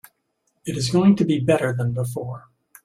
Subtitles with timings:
[0.65, 2.49] It is going to be better than before.